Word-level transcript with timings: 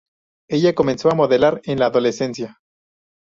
Ella 0.49 0.73
comenzó 0.73 1.11
a 1.11 1.13
modelar 1.13 1.61
en 1.63 1.77
la 1.77 1.85
adolescencia. 1.85 2.57